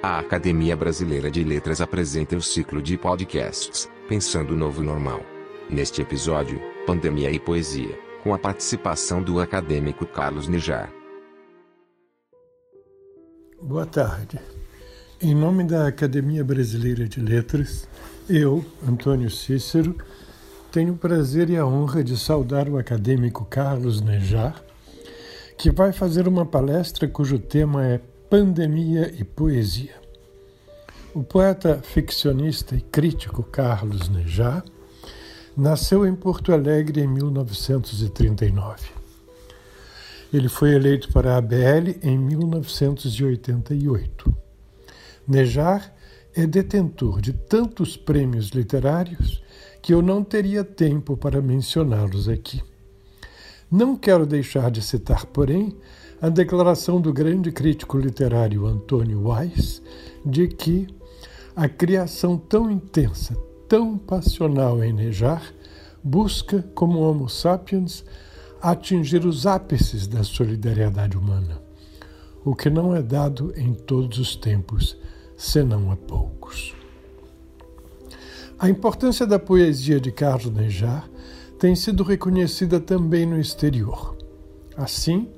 [0.00, 5.20] A Academia Brasileira de Letras apresenta o ciclo de podcasts Pensando o Novo Normal.
[5.68, 10.88] Neste episódio, Pandemia e Poesia, com a participação do acadêmico Carlos Nejar.
[13.60, 14.38] Boa tarde.
[15.20, 17.88] Em nome da Academia Brasileira de Letras,
[18.30, 19.96] eu, Antônio Cícero,
[20.70, 24.62] tenho o prazer e a honra de saudar o acadêmico Carlos Nejar,
[25.58, 28.00] que vai fazer uma palestra cujo tema é
[28.30, 29.94] Pandemia e Poesia.
[31.14, 34.62] O poeta ficcionista e crítico Carlos Nejar
[35.56, 38.90] nasceu em Porto Alegre em 1939.
[40.30, 44.36] Ele foi eleito para a ABL em 1988.
[45.26, 45.96] Nejar
[46.34, 49.42] é detentor de tantos prêmios literários
[49.80, 52.62] que eu não teria tempo para mencioná-los aqui.
[53.70, 55.74] Não quero deixar de citar, porém,
[56.20, 59.80] a declaração do grande crítico literário Antônio Weiss
[60.26, 60.88] de que
[61.54, 63.36] a criação tão intensa,
[63.68, 65.54] tão passional em Nejar
[66.02, 68.04] busca, como Homo sapiens,
[68.60, 71.62] atingir os ápices da solidariedade humana,
[72.44, 74.96] o que não é dado em todos os tempos,
[75.36, 76.74] senão a poucos.
[78.58, 81.08] A importância da poesia de Carlos Nejar
[81.60, 84.16] tem sido reconhecida também no exterior.
[84.76, 85.28] Assim,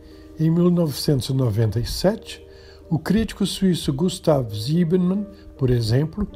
[0.41, 2.43] em 1997,
[2.89, 5.27] o crítico suíço Gustav Siebenmann,
[5.59, 6.27] por exemplo,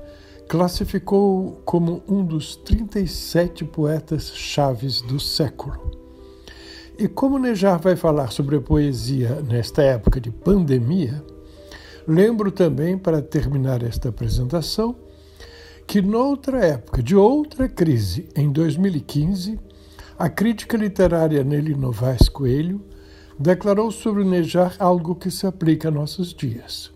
[0.47, 6.05] classificou como um dos 37 poetas chaves do século.
[6.99, 11.25] E como Nejar vai falar sobre a poesia nesta época de pandemia,
[12.07, 14.95] lembro também, para terminar esta apresentação,
[15.87, 19.59] que noutra época de outra crise, em 2015,
[20.19, 22.85] a crítica literária Nelly Novaes Coelho
[23.39, 26.93] declarou sobre Nejar algo que se aplica a nossos dias.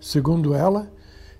[0.00, 0.90] Segundo ela,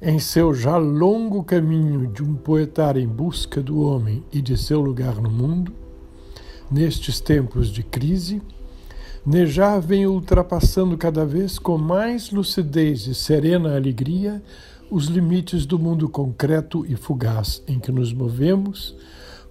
[0.00, 4.80] em seu já longo caminho de um poetar em busca do homem e de seu
[4.80, 5.73] lugar no mundo,
[6.70, 8.40] nestes tempos de crise,
[9.24, 14.42] Nejar vem ultrapassando cada vez com mais lucidez e serena alegria
[14.90, 18.96] os limites do mundo concreto e fugaz em que nos movemos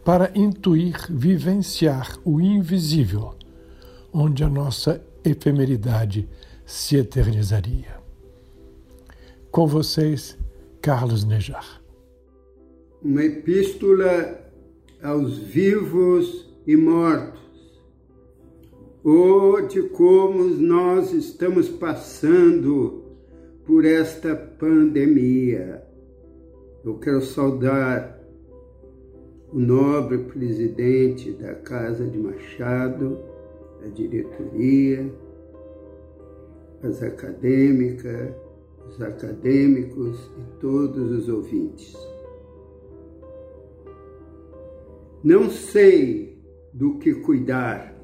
[0.03, 3.35] para intuir, vivenciar o invisível
[4.13, 6.27] onde a nossa efemeridade
[6.65, 7.99] se eternizaria.
[9.51, 10.37] Com vocês,
[10.81, 11.81] Carlos Nejar.
[13.01, 14.39] Uma epístola
[15.01, 17.39] aos vivos e mortos,
[19.03, 23.03] ou de como nós estamos passando
[23.65, 25.83] por esta pandemia.
[26.83, 28.19] Eu quero saudar
[29.51, 33.19] o nobre presidente da Casa de Machado,
[33.83, 35.11] a diretoria,
[36.83, 38.33] as acadêmicas,
[38.87, 41.95] os acadêmicos e todos os ouvintes.
[45.23, 46.41] Não sei
[46.73, 47.95] do que cuidar,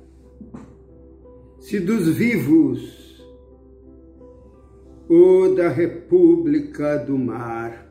[1.59, 3.25] se dos vivos
[5.08, 7.85] ou da República do Mar,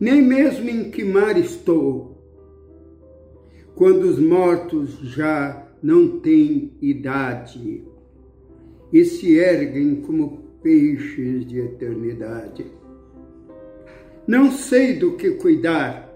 [0.00, 2.18] nem mesmo em que mar estou,
[3.74, 7.84] quando os mortos já não têm idade
[8.92, 12.64] e se erguem como peixes de eternidade.
[14.26, 16.08] Não sei do que cuidar,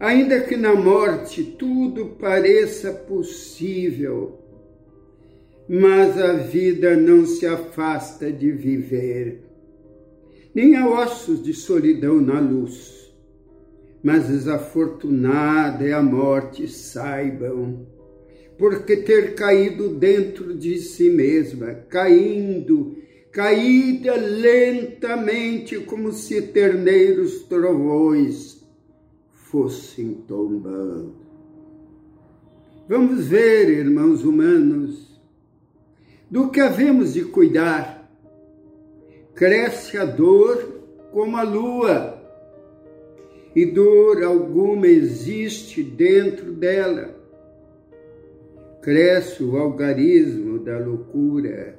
[0.00, 4.40] ainda que na morte tudo pareça possível,
[5.68, 9.42] mas a vida não se afasta de viver.
[10.52, 13.14] Nem há ossos de solidão na luz,
[14.02, 17.86] mas desafortunada é a morte, saibam
[18.58, 22.96] porque ter caído dentro de si mesma, caindo,
[23.30, 28.64] caída lentamente, como se terneiros trovões
[29.32, 31.14] fossem tombando.
[32.88, 35.20] Vamos ver, irmãos humanos,
[36.30, 38.10] do que havemos de cuidar.
[39.34, 40.80] Cresce a dor
[41.12, 42.22] como a lua,
[43.54, 47.15] e dor alguma existe dentro dela
[48.86, 51.76] cresce o algarismo da loucura.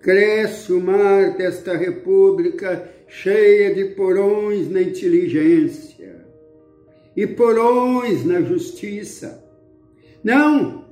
[0.00, 6.26] Cresce o mar desta república cheia de porões na inteligência
[7.16, 9.42] e porões na justiça.
[10.22, 10.84] Não,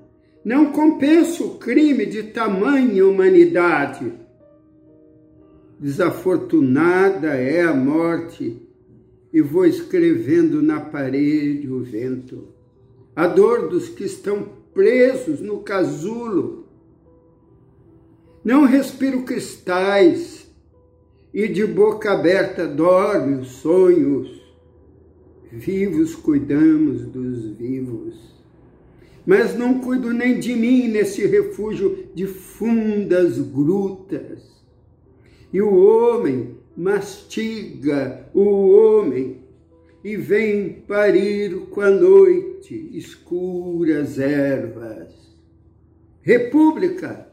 [0.43, 4.11] não compensa o crime de tamanha humanidade.
[5.79, 8.67] Desafortunada é a morte,
[9.31, 12.49] e vou escrevendo na parede o vento.
[13.15, 16.67] A dor dos que estão presos no casulo.
[18.45, 20.41] Não respiro cristais,
[21.33, 24.41] e de boca aberta dorme os sonhos.
[25.53, 28.31] Vivos cuidamos dos vivos.
[29.27, 34.43] Mas não cuido nem de mim nesse refúgio de fundas grutas.
[35.53, 39.40] E o homem mastiga o homem
[40.03, 45.15] e vem parir com a noite escuras ervas.
[46.23, 47.29] República,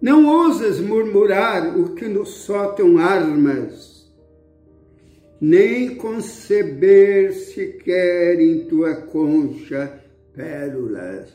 [0.00, 4.12] não ousas murmurar o que no sótão armas,
[5.40, 10.02] nem conceber sequer em tua concha
[10.34, 11.32] pérolas.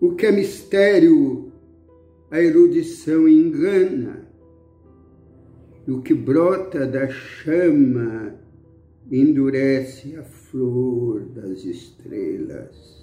[0.00, 1.52] O que é mistério,
[2.30, 4.29] a erudição engana.
[5.86, 8.34] E o que brota da chama
[9.10, 13.00] endurece a flor das estrelas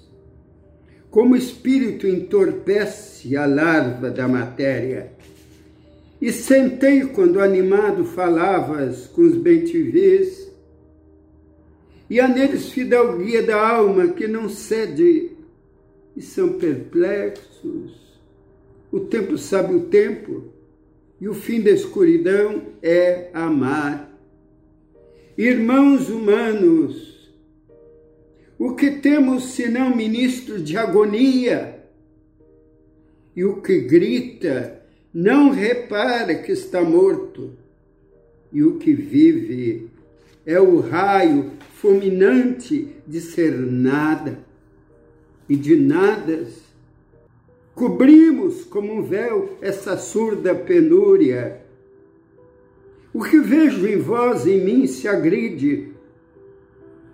[1.10, 5.12] como o espírito entorpece a larva da matéria.
[6.20, 10.48] E sentei quando animado falavas com os bem-te-vês,
[12.10, 15.32] e há neles fidalguia da alma que não cede,
[16.16, 18.18] e são perplexos.
[18.90, 20.44] O tempo sabe o tempo,
[21.20, 24.08] e o fim da escuridão é amar.
[25.36, 27.32] Irmãos humanos,
[28.58, 31.84] o que temos senão ministros de agonia?
[33.34, 34.82] E o que grita
[35.14, 37.52] não repara que está morto.
[38.52, 39.88] E o que vive
[40.44, 44.44] é o raio fulminante de ser nada
[45.48, 46.67] e de nadas.
[47.78, 51.62] Cobrimos como um véu essa surda penúria.
[53.14, 55.92] O que vejo em vós em mim se agride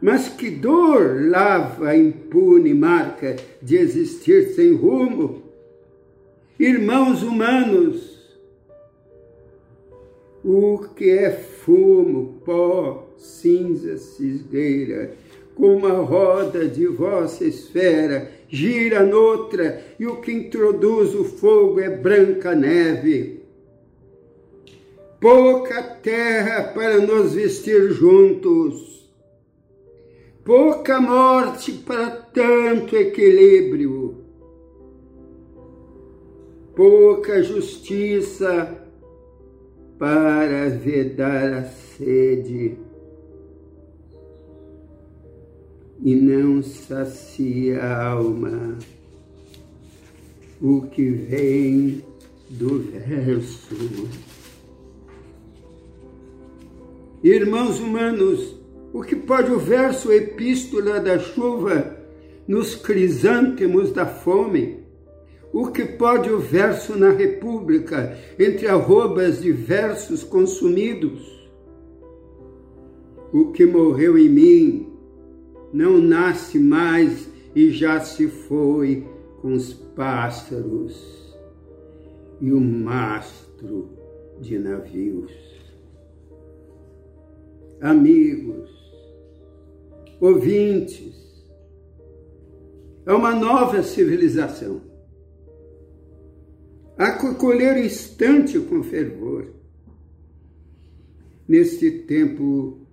[0.04, 5.42] mas que dor lava impune marca de existir sem rumo?
[6.60, 8.38] Irmãos humanos,
[10.44, 15.14] o que é fumo, pó, cinza, cisgueira,
[15.54, 21.90] como a roda de vossa esfera gira noutra, e o que introduz o fogo é
[21.90, 23.42] branca neve.
[25.20, 29.10] Pouca terra para nos vestir juntos,
[30.44, 34.18] pouca morte para tanto equilíbrio,
[36.76, 38.86] pouca justiça
[39.98, 42.83] para vedar a sede
[46.04, 48.76] e não sacia a alma
[50.60, 52.04] o que vem
[52.50, 54.08] do verso.
[57.22, 58.54] Irmãos humanos,
[58.92, 61.96] o que pode o verso epístola da chuva
[62.46, 64.84] nos crisântemos da fome?
[65.54, 71.48] O que pode o verso na república entre arrobas de versos consumidos?
[73.32, 74.93] O que morreu em mim
[75.74, 79.04] não nasce mais e já se foi
[79.42, 81.36] com os pássaros
[82.40, 83.90] e o mastro
[84.40, 85.32] de navios.
[87.80, 88.70] Amigos,
[90.20, 91.44] ouvintes,
[93.04, 94.80] é uma nova civilização.
[96.96, 99.48] A colher o instante com fervor.
[101.48, 102.83] Neste tempo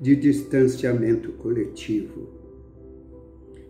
[0.00, 2.28] de distanciamento coletivo,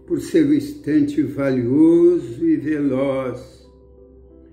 [0.06, 3.68] por ser o instante valioso e veloz,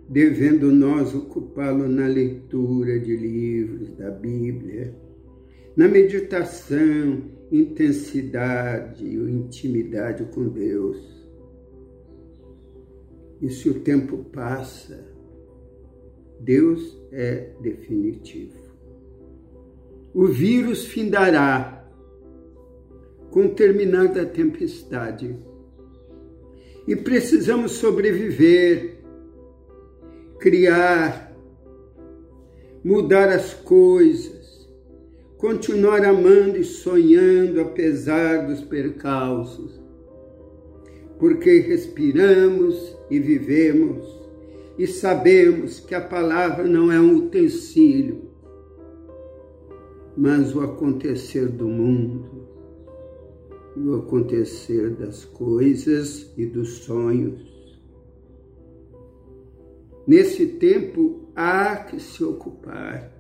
[0.10, 4.96] devendo nós ocupá-lo na leitura de livros da Bíblia,
[5.76, 10.98] na meditação intensidade e intimidade com Deus.
[13.42, 15.06] E se o tempo passa,
[16.40, 18.67] Deus é definitivo.
[20.18, 21.88] O vírus findará
[23.30, 25.38] com terminada tempestade.
[26.88, 28.98] E precisamos sobreviver,
[30.40, 31.38] criar,
[32.84, 34.68] mudar as coisas,
[35.38, 39.80] continuar amando e sonhando apesar dos percalços,
[41.20, 44.04] porque respiramos e vivemos
[44.80, 48.27] e sabemos que a palavra não é um utensílio,
[50.18, 52.48] mas o acontecer do mundo
[53.76, 57.80] e o acontecer das coisas e dos sonhos.
[60.08, 63.16] Nesse tempo há que se ocupar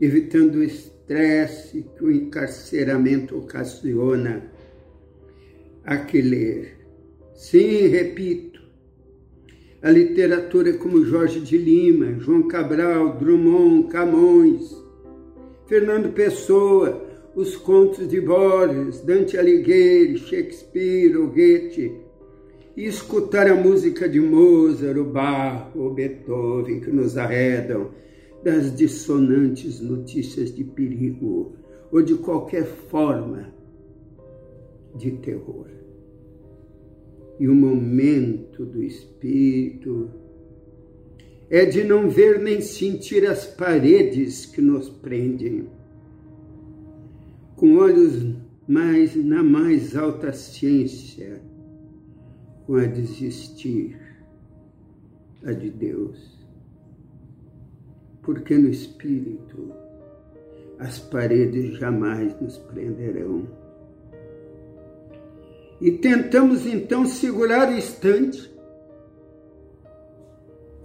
[0.00, 4.50] evitando o estresse que o encarceramento ocasiona.
[5.84, 6.78] Há que ler.
[7.34, 8.60] Sim, repito,
[9.82, 14.74] a literatura como Jorge de Lima, João Cabral, Drummond, Camões,
[15.70, 17.00] Fernando Pessoa,
[17.32, 21.92] os contos de Borges, Dante Alighieri, Shakespeare, o Goethe,
[22.76, 27.92] e escutar a música de Mozart, o Bach, o Beethoven, que nos arredam
[28.42, 31.52] das dissonantes notícias de perigo
[31.92, 33.54] ou de qualquer forma
[34.96, 35.68] de terror.
[37.38, 40.10] E o momento do espírito
[41.50, 45.68] é de não ver nem sentir as paredes que nos prendem.
[47.56, 48.34] Com olhos
[48.68, 51.42] mais na mais alta ciência,
[52.64, 53.98] com a desistir
[55.44, 56.38] a de Deus.
[58.22, 59.72] Porque no espírito
[60.78, 63.48] as paredes jamais nos prenderão.
[65.80, 68.49] E tentamos então segurar o instante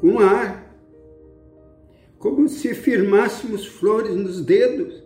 [0.06, 0.72] com ar,
[2.20, 5.04] como se firmássemos flores nos dedos.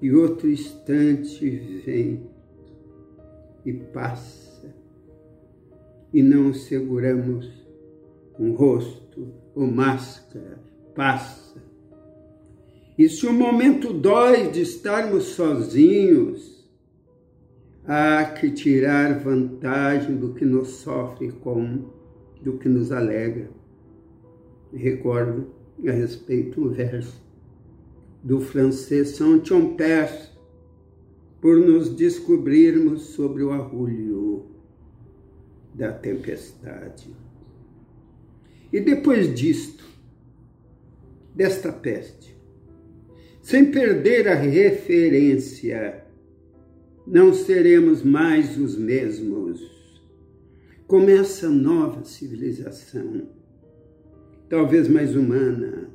[0.00, 1.50] E outro instante
[1.84, 2.26] vem
[3.66, 4.74] e passa,
[6.10, 7.50] e não seguramos
[8.32, 10.58] com rosto ou máscara,
[10.94, 11.62] passa
[12.96, 16.66] e se o momento dói de estarmos sozinhos,
[17.86, 21.99] há que tirar vantagem do que nos sofre com
[22.42, 23.50] do que nos alegra.
[24.72, 25.48] Recordo
[25.86, 27.20] a respeito um verso
[28.22, 30.30] do francês Saint-Chompers,
[31.40, 34.44] por nos descobrirmos sobre o arrulho
[35.74, 37.08] da tempestade.
[38.70, 39.84] E depois disto,
[41.34, 42.36] desta peste,
[43.40, 46.04] sem perder a referência.
[47.06, 49.79] Não seremos mais os mesmos.
[50.90, 53.28] Começa nova civilização,
[54.48, 55.88] talvez mais humana,